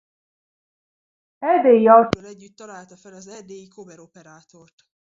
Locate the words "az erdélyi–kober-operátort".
3.13-4.85